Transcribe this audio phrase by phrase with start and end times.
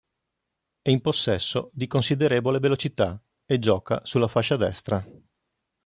[0.81, 5.05] È in possesso di considerevole velocità e gioca sulla fascia destra.